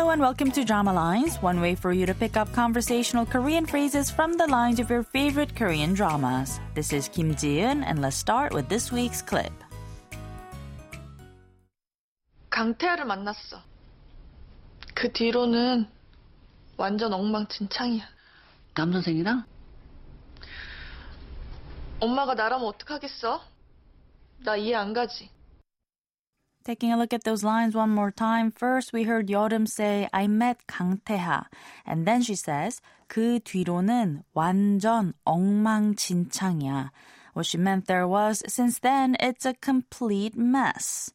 [0.00, 3.66] Hello and welcome to Drama Lines, one way for you to pick up conversational Korean
[3.66, 6.58] phrases from the lines of your favorite Korean dramas.
[6.74, 9.52] This is Kim Ji-eun and let's start with this week's clip.
[12.48, 13.60] 강태하를 만났어.
[14.94, 15.86] 그 뒤로는
[16.78, 18.02] 완전 엉망진창이야.
[18.74, 19.44] 남선생이랑?
[22.00, 23.42] 엄마가 나라면 어떡하겠어?
[24.46, 25.28] 나 이해 안 가지.
[26.65, 28.51] Taking a look at those lines one more time.
[28.51, 31.45] First, we heard Yeoreum say, I met 강태하.
[31.85, 36.89] And then she says, 그 뒤로는 완전 엉망진창이야.
[37.33, 41.11] What she meant there was, since then, it's a complete mess.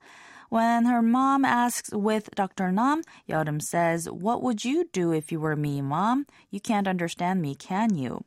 [0.50, 2.70] When her mom asks with Dr.
[2.70, 6.26] Nam, Yeoreum says, What would you do if you were me, mom?
[6.50, 8.24] You can't understand me, can you?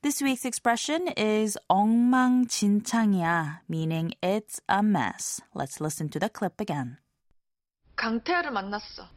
[0.00, 5.40] This week's expression is 엉망진창이야, meaning it's a mess.
[5.54, 6.98] Let's listen to the clip again.
[7.96, 9.08] 강태아를 만났어.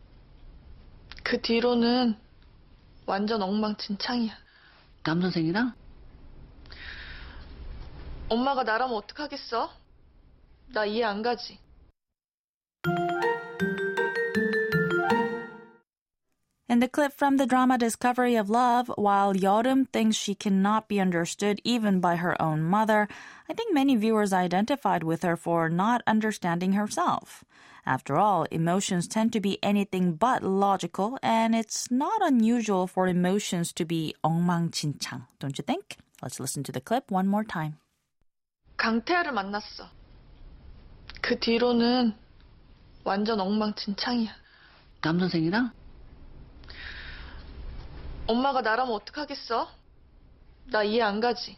[1.23, 2.17] 그 뒤로는
[3.05, 4.33] 완전 엉망진창이야.
[5.03, 5.73] 남 선생이랑?
[8.30, 9.70] 엄마가 나라면 어떡하겠어?
[10.73, 11.59] 나 이해 안 가지.
[16.72, 21.02] In the clip from the drama Discovery of Love, while Yeorim thinks she cannot be
[21.02, 23.09] understood even by her own mother,
[23.50, 27.44] I think many viewers identified with her for not understanding herself.
[27.86, 33.73] After all, emotions tend to be anything but logical, and it's not unusual for emotions
[33.73, 35.97] to be 엉망진창, don't you think?
[36.23, 37.80] Let's listen to the clip one more time.
[38.77, 39.89] 강태하를 만났어.
[41.22, 42.16] 그 뒤로는
[43.03, 44.31] 완전 엉망진창이야.
[45.02, 45.19] 남
[48.27, 49.69] 엄마가 나라면 어떡하겠어?
[50.70, 51.56] 나 이해 안 가지.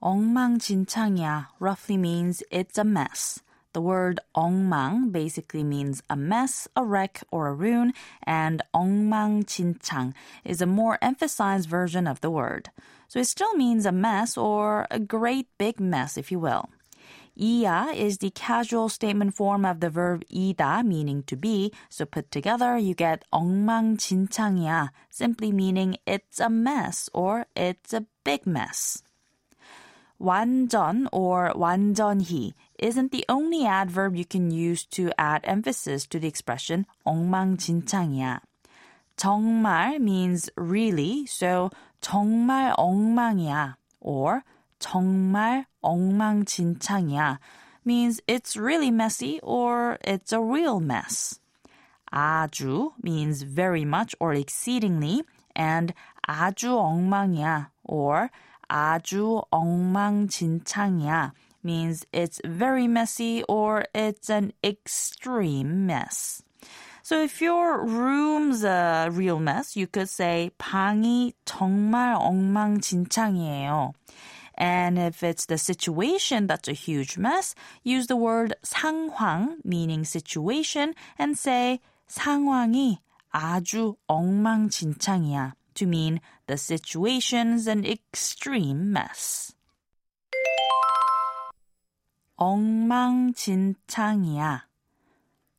[0.00, 3.40] 엉망진창이야 roughly means it's a mess.
[3.74, 7.92] The word 엉망 basically means a mess, a wreck, or a ruin,
[8.24, 10.14] and 엉망진창
[10.44, 12.70] is a more emphasized version of the word.
[13.08, 16.70] So it still means a mess or a great big mess, if you will.
[17.38, 21.72] 이야 is the casual statement form of the verb 이다, meaning to be.
[21.88, 28.46] So put together, you get 엉망진창이야, simply meaning it's a mess or it's a big
[28.46, 29.02] mess.
[30.20, 36.26] 완전 or 완전히 isn't the only adverb you can use to add emphasis to the
[36.26, 38.40] expression 엉망진창이야.
[39.16, 41.70] 정말 means really, so
[42.00, 44.42] 정말 엉망이야 or
[44.82, 47.38] 정말 엉망진창이야
[47.84, 51.40] means it's really messy or it's a real mess.
[52.12, 55.22] 아주 means very much or exceedingly
[55.56, 55.94] and
[56.26, 58.30] 아주 엉망이야 or
[58.68, 61.32] 아주 엉망진창이야
[61.64, 66.42] means it's very messy or it's an extreme mess.
[67.02, 73.92] So if your room's a real mess, you could say 방이 정말 엉망진창이에요.
[74.54, 77.54] And if it's the situation that's a huge mess,
[77.84, 82.98] use the word 상황, meaning situation, and say 상황이
[83.32, 89.54] 아주 엉망진창이야 to mean the situation's an extreme mess.
[92.36, 93.74] 엉망진창이야.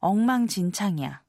[0.00, 1.24] 엉망진창이야.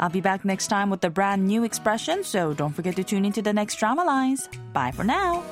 [0.00, 3.24] I'll be back next time with a brand new expression, so don't forget to tune
[3.24, 4.48] into the next drama lines.
[4.72, 5.44] Bye for now.